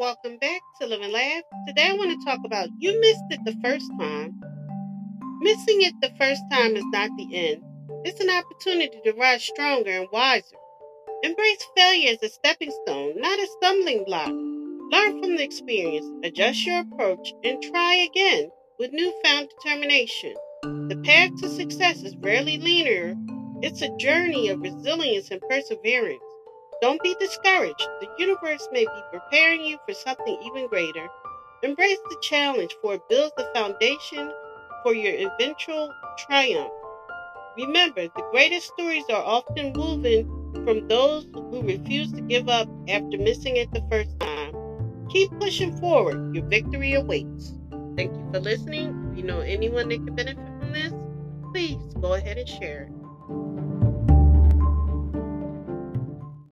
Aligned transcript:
welcome 0.00 0.38
back 0.38 0.62
to 0.80 0.86
Live 0.86 1.02
and 1.02 1.12
Laugh. 1.12 1.42
Today 1.66 1.90
I 1.90 1.92
want 1.92 2.18
to 2.18 2.24
talk 2.24 2.40
about 2.46 2.70
you 2.78 2.98
missed 3.02 3.22
it 3.28 3.40
the 3.44 3.54
first 3.62 3.86
time. 4.00 4.40
Missing 5.42 5.82
it 5.82 5.92
the 6.00 6.10
first 6.18 6.40
time 6.50 6.74
is 6.74 6.86
not 6.86 7.10
the 7.18 7.28
end. 7.36 7.62
It's 8.06 8.18
an 8.18 8.30
opportunity 8.30 8.98
to 9.04 9.12
rise 9.12 9.44
stronger 9.44 9.90
and 9.90 10.08
wiser. 10.10 10.56
Embrace 11.22 11.66
failure 11.76 12.12
as 12.12 12.22
a 12.22 12.30
stepping 12.30 12.70
stone, 12.70 13.20
not 13.20 13.38
a 13.38 13.46
stumbling 13.58 14.04
block. 14.06 14.30
Learn 14.30 15.20
from 15.20 15.36
the 15.36 15.44
experience, 15.44 16.06
adjust 16.24 16.64
your 16.64 16.78
approach, 16.78 17.34
and 17.44 17.62
try 17.62 17.96
again 17.96 18.50
with 18.78 18.94
newfound 18.94 19.50
determination. 19.50 20.32
The 20.62 20.98
path 21.04 21.38
to 21.42 21.48
success 21.50 22.02
is 22.04 22.16
rarely 22.16 22.56
linear, 22.56 23.16
it's 23.60 23.82
a 23.82 23.94
journey 23.98 24.48
of 24.48 24.62
resilience 24.62 25.30
and 25.30 25.42
perseverance. 25.42 26.22
Don't 26.80 27.02
be 27.02 27.14
discouraged. 27.20 27.88
The 28.00 28.08
universe 28.18 28.66
may 28.72 28.84
be 28.84 29.02
preparing 29.12 29.62
you 29.62 29.76
for 29.86 29.92
something 29.92 30.38
even 30.46 30.66
greater. 30.68 31.08
Embrace 31.62 31.98
the 32.08 32.16
challenge, 32.22 32.74
for 32.80 32.94
it 32.94 33.08
builds 33.10 33.34
the 33.36 33.50
foundation 33.54 34.32
for 34.82 34.94
your 34.94 35.30
eventual 35.30 35.92
triumph. 36.26 36.72
Remember, 37.58 38.04
the 38.04 38.28
greatest 38.30 38.68
stories 38.68 39.04
are 39.10 39.22
often 39.22 39.74
woven 39.74 40.26
from 40.64 40.88
those 40.88 41.26
who 41.34 41.62
refuse 41.62 42.12
to 42.12 42.22
give 42.22 42.48
up 42.48 42.66
after 42.88 43.18
missing 43.18 43.56
it 43.56 43.70
the 43.72 43.86
first 43.90 44.18
time. 44.18 44.54
Keep 45.10 45.38
pushing 45.38 45.76
forward. 45.76 46.34
Your 46.34 46.46
victory 46.46 46.94
awaits. 46.94 47.58
Thank 47.96 48.16
you 48.16 48.26
for 48.32 48.40
listening. 48.40 49.10
If 49.10 49.18
you 49.18 49.24
know 49.24 49.40
anyone 49.40 49.90
that 49.90 49.96
can 50.06 50.14
benefit 50.14 50.48
from 50.60 50.72
this, 50.72 50.94
please 51.52 51.82
go 52.00 52.14
ahead 52.14 52.38
and 52.38 52.48
share 52.48 52.84
it. 52.84 53.69